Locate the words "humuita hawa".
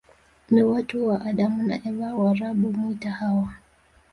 2.67-3.53